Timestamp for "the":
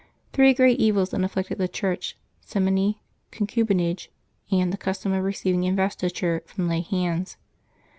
1.59-1.67, 4.73-4.75